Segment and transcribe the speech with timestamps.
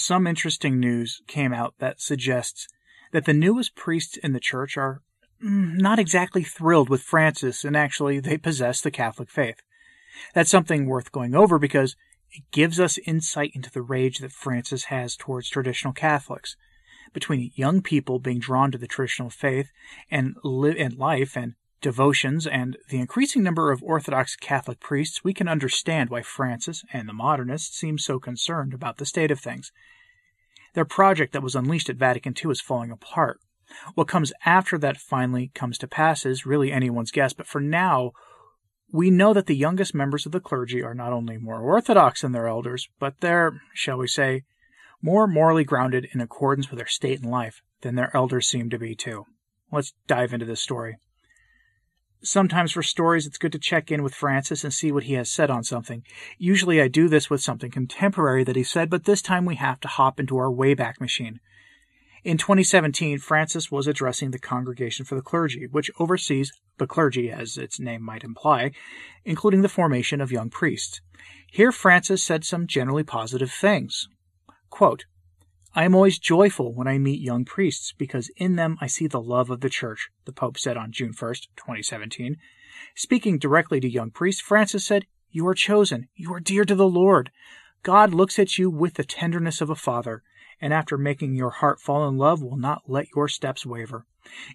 [0.00, 2.68] some interesting news came out that suggests
[3.12, 5.02] that the newest priests in the church are
[5.42, 9.60] mm, not exactly thrilled with Francis, and actually they possess the Catholic faith.
[10.34, 11.96] That's something worth going over because
[12.30, 16.56] it gives us insight into the rage that Francis has towards traditional Catholics.
[17.14, 19.70] Between young people being drawn to the traditional faith
[20.10, 25.32] and, li- and life and devotions and the increasing number of Orthodox Catholic priests, we
[25.32, 29.72] can understand why Francis and the modernists seem so concerned about the state of things.
[30.74, 33.40] Their project that was unleashed at Vatican II is falling apart.
[33.94, 38.12] What comes after that finally comes to pass is really anyone's guess, but for now,
[38.90, 42.32] we know that the youngest members of the clergy are not only more orthodox than
[42.32, 44.44] their elders, but they're, shall we say,
[45.02, 48.78] more morally grounded in accordance with their state in life than their elders seem to
[48.78, 49.26] be, too.
[49.70, 50.96] Let's dive into this story.
[52.22, 55.30] Sometimes for stories, it's good to check in with Francis and see what he has
[55.30, 56.02] said on something.
[56.36, 59.78] Usually I do this with something contemporary that he said, but this time we have
[59.80, 61.38] to hop into our Wayback Machine.
[62.24, 67.56] In 2017, Francis was addressing the Congregation for the Clergy, which oversees the clergy, as
[67.56, 68.72] its name might imply,
[69.24, 71.00] including the formation of young priests.
[71.50, 74.08] Here, Francis said some generally positive things.
[74.70, 75.04] Quote,
[75.78, 79.20] I am always joyful when I meet young priests because in them I see the
[79.20, 82.36] love of the church, the Pope said on June 1st, 2017.
[82.96, 86.08] Speaking directly to young priests, Francis said, You are chosen.
[86.16, 87.30] You are dear to the Lord.
[87.84, 90.24] God looks at you with the tenderness of a father,
[90.60, 94.04] and after making your heart fall in love, will not let your steps waver.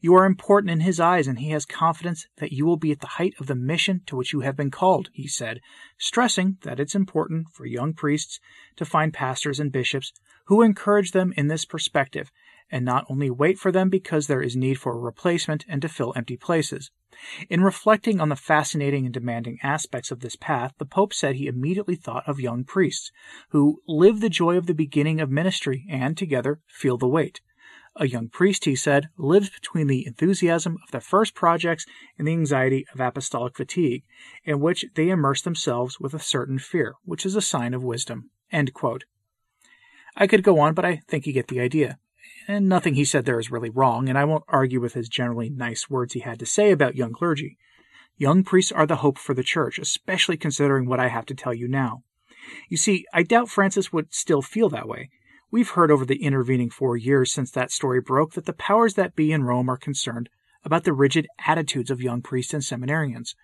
[0.00, 3.00] You are important in his eyes, and he has confidence that you will be at
[3.00, 5.60] the height of the mission to which you have been called, he said,
[5.98, 8.40] stressing that it's important for young priests
[8.76, 10.12] to find pastors and bishops
[10.46, 12.30] who encourage them in this perspective
[12.72, 15.88] and not only wait for them because there is need for a replacement and to
[15.88, 16.90] fill empty places.
[17.50, 21.46] In reflecting on the fascinating and demanding aspects of this path, the Pope said he
[21.46, 23.12] immediately thought of young priests
[23.50, 27.42] who live the joy of the beginning of ministry and together feel the weight.
[27.96, 31.84] A young priest, he said, lives between the enthusiasm of their first projects
[32.18, 34.04] and the anxiety of apostolic fatigue,
[34.44, 38.30] in which they immerse themselves with a certain fear, which is a sign of wisdom.
[40.16, 41.98] I could go on, but I think you get the idea.
[42.48, 45.50] And nothing he said there is really wrong, and I won't argue with his generally
[45.50, 47.58] nice words he had to say about young clergy.
[48.16, 51.54] Young priests are the hope for the church, especially considering what I have to tell
[51.54, 52.04] you now.
[52.68, 55.10] You see, I doubt Francis would still feel that way.
[55.52, 59.14] We've heard over the intervening four years since that story broke that the powers that
[59.14, 60.30] be in Rome are concerned
[60.64, 63.34] about the rigid attitudes of young priests and seminarians.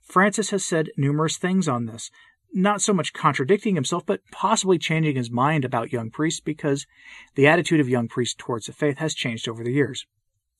[0.00, 2.10] Francis has said numerous things on this,
[2.54, 6.86] not so much contradicting himself, but possibly changing his mind about young priests because
[7.34, 10.06] the attitude of young priests towards the faith has changed over the years.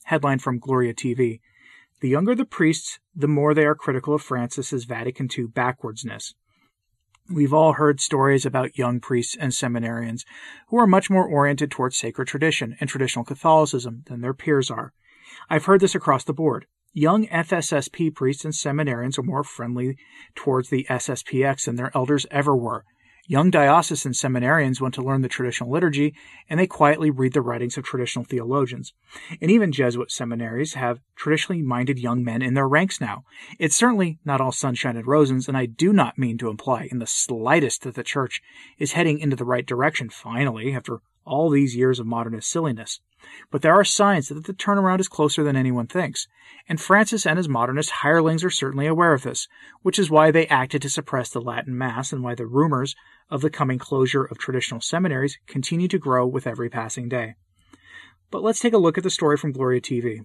[0.05, 1.41] Headline from Gloria TV
[2.01, 6.35] The younger the priests, the more they are critical of Francis's Vatican II backwardsness.
[7.31, 10.25] We've all heard stories about young priests and seminarians
[10.69, 14.95] who are much more oriented towards sacred tradition and traditional Catholicism than their peers are.
[15.51, 16.65] I've heard this across the board.
[16.95, 19.99] Young FSSP priests and seminarians are more friendly
[20.35, 22.87] towards the SSPX than their elders ever were.
[23.31, 26.15] Young diocesan seminarians want to learn the traditional liturgy,
[26.49, 28.95] and they quietly read the writings of traditional theologians.
[29.43, 33.25] And even Jesuit seminaries have traditionally minded young men in their ranks now.
[33.59, 37.01] It's certainly not all sunshine and roses, and I do not mean to imply in
[37.01, 38.41] the slightest that the Church
[38.79, 43.01] is heading into the right direction finally, after all these years of modernist silliness.
[43.51, 46.27] But there are signs that the turnaround is closer than anyone thinks,
[46.69, 49.49] and Francis and his modernist hirelings are certainly aware of this,
[49.83, 52.95] which is why they acted to suppress the Latin Mass and why the rumors
[53.31, 57.35] of the coming closure of traditional seminaries continue to grow with every passing day.
[58.31, 60.21] But let's take a look at the story from Gloria TV.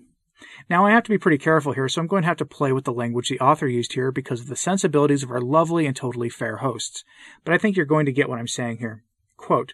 [0.69, 2.71] Now, I have to be pretty careful here, so I'm going to have to play
[2.71, 5.95] with the language the author used here because of the sensibilities of our lovely and
[5.95, 7.03] totally fair hosts.
[7.45, 9.03] But I think you're going to get what I'm saying here.
[9.37, 9.73] Quote,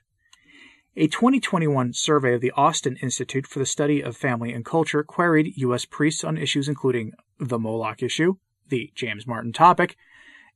[0.99, 5.53] a 2021 survey of the Austin Institute for the Study of Family and Culture queried
[5.55, 5.85] U.S.
[5.85, 8.35] priests on issues including the Moloch issue,
[8.67, 9.95] the James Martin topic,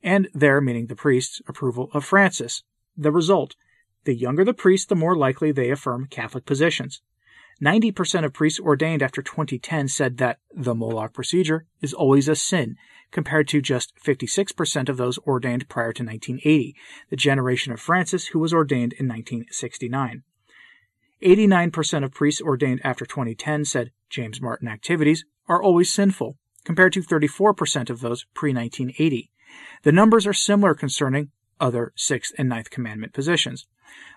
[0.04, 2.64] and their, meaning the priests, approval of Francis.
[2.98, 3.56] The result
[4.04, 7.02] the younger the priest, the more likely they affirm Catholic positions.
[7.64, 12.76] 90% of priests ordained after 2010 said that the Moloch procedure is always a sin,
[13.12, 16.76] compared to just 56% of those ordained prior to 1980,
[17.10, 20.24] the generation of Francis who was ordained in 1969.
[21.24, 27.02] 89% of priests ordained after 2010 said James Martin activities are always sinful, compared to
[27.02, 29.32] 34% of those pre 1980.
[29.84, 33.68] The numbers are similar concerning other Sixth and Ninth Commandment positions.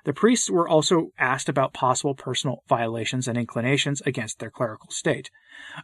[0.04, 5.30] The priests were also asked about possible personal violations and inclinations against their clerical state.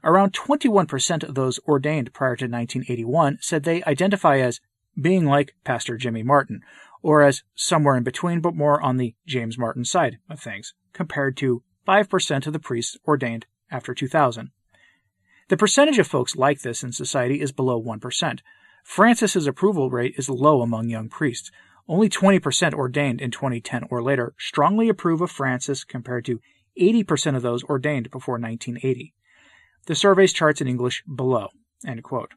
[0.02, 4.60] Around 21% of those ordained prior to 1981 said they identify as
[5.00, 6.60] being like Pastor Jimmy Martin,
[7.02, 11.36] or as somewhere in between, but more on the James Martin side of things, compared
[11.38, 14.50] to 5% of the priests ordained after 2000.
[15.48, 18.40] The percentage of folks like this in society is below 1%.
[18.84, 21.50] Francis's approval rate is low among young priests.
[21.88, 26.40] Only 20% ordained in 2010 or later strongly approve of Francis compared to
[26.80, 29.14] 80% of those ordained before 1980.
[29.86, 31.48] The survey's charts in English below.
[31.86, 32.30] End quote.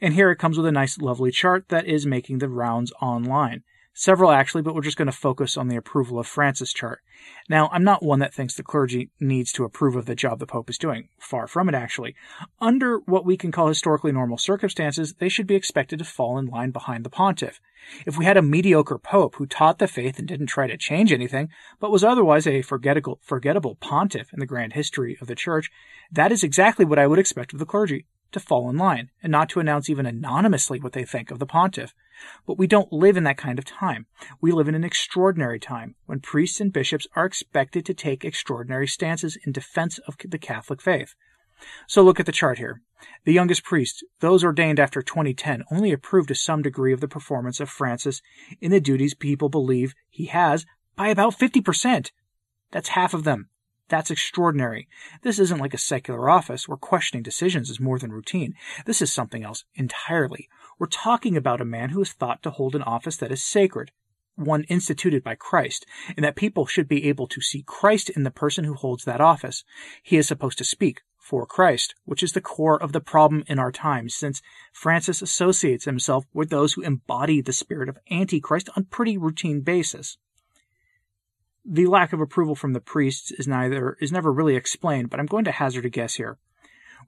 [0.00, 3.62] And here it comes with a nice, lovely chart that is making the rounds online.
[3.92, 7.00] Several actually, but we're just going to focus on the approval of Francis chart.
[7.48, 10.46] Now, I'm not one that thinks the clergy needs to approve of the job the
[10.46, 11.08] Pope is doing.
[11.18, 12.14] Far from it, actually.
[12.60, 16.46] Under what we can call historically normal circumstances, they should be expected to fall in
[16.46, 17.60] line behind the pontiff.
[18.06, 21.12] If we had a mediocre pope who taught the faith and didn't try to change
[21.12, 21.48] anything,
[21.78, 25.70] but was otherwise a forgettable, forgettable pontiff in the grand history of the church,
[26.10, 29.30] that is exactly what I would expect of the clergy to fall in line and
[29.30, 31.94] not to announce even anonymously what they think of the pontiff.
[32.46, 34.06] But we don't live in that kind of time.
[34.40, 38.86] We live in an extraordinary time when priests and bishops are expected to take extraordinary
[38.86, 41.14] stances in defense of the Catholic faith.
[41.86, 42.82] So look at the chart here.
[43.24, 47.60] The youngest priests, those ordained after 2010, only approve to some degree of the performance
[47.60, 48.22] of Francis
[48.60, 50.66] in the duties people believe he has
[50.96, 52.10] by about 50%.
[52.72, 53.48] That's half of them.
[53.90, 54.88] That's extraordinary.
[55.22, 58.54] This isn't like a secular office where questioning decisions is more than routine.
[58.86, 60.48] This is something else entirely.
[60.78, 63.90] We're talking about a man who is thought to hold an office that is sacred,
[64.36, 68.30] one instituted by Christ, and that people should be able to see Christ in the
[68.30, 69.64] person who holds that office.
[70.04, 73.58] He is supposed to speak for Christ, which is the core of the problem in
[73.58, 74.40] our times, since
[74.72, 80.16] Francis associates himself with those who embody the spirit of Antichrist on pretty routine basis
[81.64, 85.26] the lack of approval from the priests is neither is never really explained, but I'm
[85.26, 86.38] going to hazard a guess here.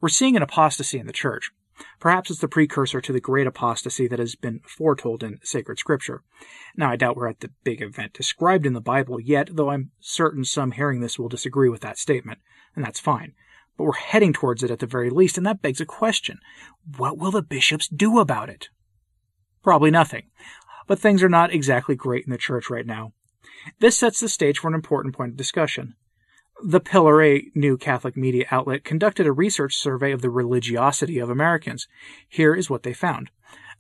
[0.01, 1.51] We're seeing an apostasy in the church.
[1.99, 6.23] Perhaps it's the precursor to the great apostasy that has been foretold in sacred scripture.
[6.77, 9.91] Now, I doubt we're at the big event described in the Bible yet, though I'm
[10.01, 12.41] certain some hearing this will disagree with that statement,
[12.77, 13.33] and that's fine.
[13.77, 16.41] But we're heading towards it at the very least, and that begs a question.
[16.97, 18.69] What will the bishops do about it?
[19.63, 20.25] Probably nothing.
[20.87, 23.13] But things are not exactly great in the church right now.
[23.79, 25.95] This sets the stage for an important point of discussion.
[26.65, 31.29] The Pillar, a new Catholic media outlet, conducted a research survey of the religiosity of
[31.29, 31.89] Americans.
[32.29, 33.31] Here is what they found.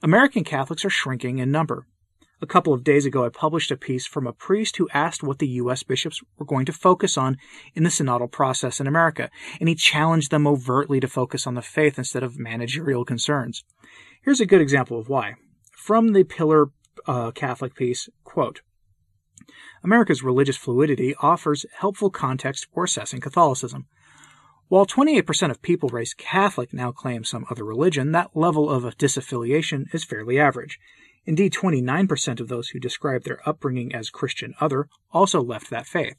[0.02, 1.86] American Catholics are shrinking in number.
[2.40, 5.38] A couple of days ago, I published a piece from a priest who asked what
[5.38, 5.84] the U.S.
[5.84, 7.36] bishops were going to focus on
[7.76, 9.30] in the synodal process in America,
[9.60, 13.62] and he challenged them overtly to focus on the faith instead of managerial concerns.
[14.24, 15.34] Here's a good example of why.
[15.70, 16.70] From the Pillar
[17.06, 18.62] uh, Catholic piece, quote,
[19.84, 23.86] America's religious fluidity offers helpful context for assessing Catholicism.
[24.68, 29.92] While 28% of people raised Catholic now claim some other religion, that level of disaffiliation
[29.92, 30.78] is fairly average.
[31.26, 36.16] Indeed, 29% of those who describe their upbringing as Christian other also left that faith.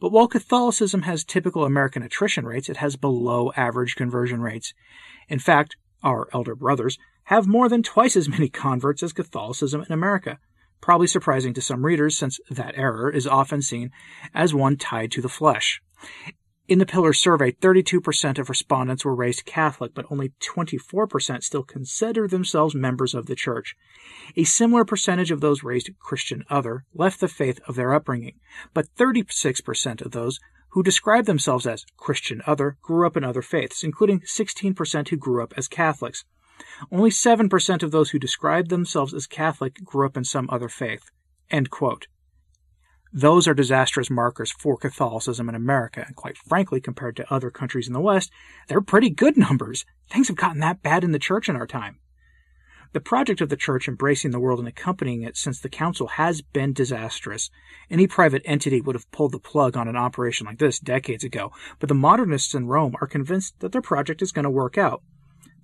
[0.00, 4.74] But while Catholicism has typical American attrition rates, it has below average conversion rates.
[5.28, 9.92] In fact, our elder brothers have more than twice as many converts as Catholicism in
[9.92, 10.38] America
[10.80, 13.90] probably surprising to some readers since that error is often seen
[14.34, 15.80] as one tied to the flesh.
[16.68, 22.28] In the Pillar survey, 32% of respondents were raised Catholic, but only 24% still consider
[22.28, 23.74] themselves members of the Church.
[24.36, 28.34] A similar percentage of those raised Christian other left the faith of their upbringing,
[28.74, 30.40] but 36% of those
[30.72, 35.42] who describe themselves as Christian other grew up in other faiths, including 16% who grew
[35.42, 36.26] up as Catholics.
[36.90, 41.10] Only 7% of those who describe themselves as Catholic grew up in some other faith.
[43.12, 47.86] Those are disastrous markers for Catholicism in America, and quite frankly, compared to other countries
[47.86, 48.30] in the West,
[48.68, 49.86] they're pretty good numbers.
[50.10, 52.00] Things have gotten that bad in the church in our time.
[52.92, 56.40] The project of the church embracing the world and accompanying it since the council has
[56.40, 57.50] been disastrous.
[57.90, 61.52] Any private entity would have pulled the plug on an operation like this decades ago,
[61.80, 65.02] but the modernists in Rome are convinced that their project is going to work out.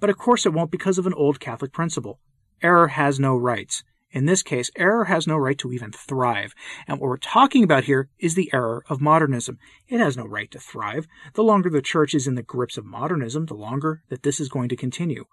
[0.04, 2.20] But of course it won't because of an old Catholic principle.
[2.60, 3.84] Error has no rights.
[4.10, 6.54] In this case, error has no right to even thrive.
[6.86, 9.58] And what we're talking about here is the error of modernism.
[9.88, 11.06] It has no right to thrive.
[11.32, 14.50] The longer the church is in the grips of modernism, the longer that this is
[14.50, 15.24] going to continue.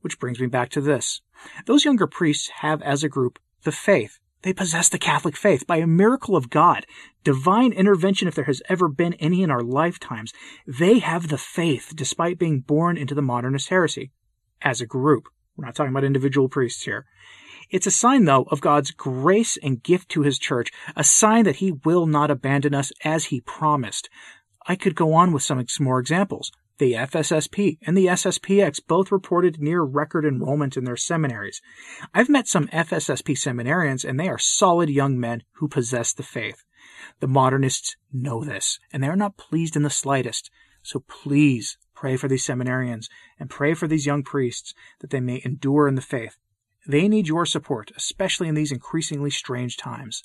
[0.00, 1.20] Which brings me back to this.
[1.66, 4.20] Those younger priests have, as a group, the faith.
[4.44, 6.84] They possess the Catholic faith by a miracle of God,
[7.24, 10.34] divine intervention if there has ever been any in our lifetimes.
[10.66, 14.10] They have the faith despite being born into the modernist heresy.
[14.60, 15.28] As a group.
[15.56, 17.06] We're not talking about individual priests here.
[17.70, 21.56] It's a sign, though, of God's grace and gift to his church, a sign that
[21.56, 24.10] he will not abandon us as he promised.
[24.66, 26.52] I could go on with some more examples.
[26.78, 31.62] The FSSP and the SSPX both reported near record enrollment in their seminaries.
[32.12, 36.64] I've met some FSSP seminarians, and they are solid young men who possess the faith.
[37.20, 40.50] The modernists know this, and they are not pleased in the slightest.
[40.82, 43.06] So please pray for these seminarians
[43.38, 46.36] and pray for these young priests that they may endure in the faith.
[46.86, 50.24] They need your support, especially in these increasingly strange times.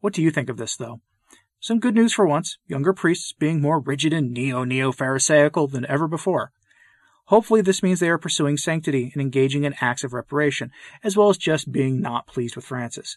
[0.00, 1.00] What do you think of this, though?
[1.64, 5.86] Some good news for once, younger priests being more rigid and neo neo Pharisaical than
[5.86, 6.52] ever before.
[7.28, 10.70] Hopefully, this means they are pursuing sanctity and engaging in acts of reparation,
[11.02, 13.16] as well as just being not pleased with Francis.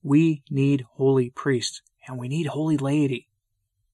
[0.00, 3.26] We need holy priests, and we need holy laity.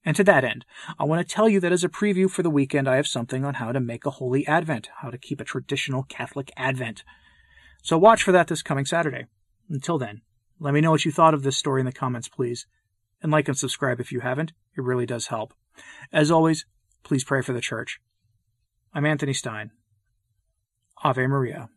[0.05, 0.67] And to that end,
[0.99, 3.43] I want to tell you that as a preview for the weekend, I have something
[3.43, 7.05] on how to make a holy Advent, how to keep a traditional Catholic Advent.
[7.83, 9.29] So watch for that this coming Saturday.
[9.71, 10.21] Until then,
[10.61, 12.67] let me know what you thought of this story in the comments, please
[13.25, 14.53] and like and subscribe if you haven't.
[14.77, 15.55] It really does help.
[16.13, 16.67] As always,
[17.03, 17.99] please pray for the church.
[18.93, 19.71] I'm Anthony Stine.
[21.03, 21.71] Ave Maria.